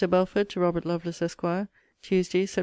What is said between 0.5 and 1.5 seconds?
ROBERT LOVELACE, ESQ.